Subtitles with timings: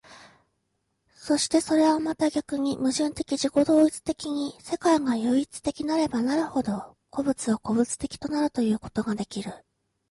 [1.15, 9.53] そしてそれはまた逆に矛盾的自己同一的に世界が唯一的なればなるほど、個物は個物的となるということができる。